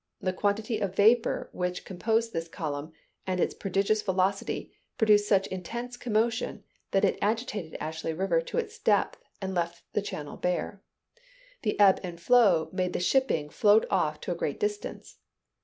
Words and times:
The 0.19 0.33
quantity 0.33 0.79
of 0.79 0.95
vapor 0.95 1.51
which 1.53 1.85
composed 1.85 2.33
this 2.33 2.47
column, 2.47 2.91
and 3.27 3.39
its 3.39 3.53
prodigious 3.53 4.01
velocity, 4.01 4.71
produced 4.97 5.27
such 5.27 5.45
intense 5.45 5.95
commotion 5.95 6.63
that 6.89 7.05
it 7.05 7.19
agitated 7.21 7.77
Ashley 7.79 8.11
River 8.11 8.41
to 8.41 8.57
its 8.57 8.79
depths 8.79 9.19
and 9.43 9.53
left 9.53 9.83
the 9.93 10.01
channel 10.01 10.37
bare. 10.37 10.81
The 11.61 11.79
ebb 11.79 11.99
and 12.01 12.19
flow 12.19 12.69
made 12.73 12.93
the 12.93 12.99
shipping 12.99 13.51
float 13.51 13.85
off 13.91 14.19
to 14.21 14.31
a 14.31 14.35
great 14.35 14.59
distance. 14.59 15.19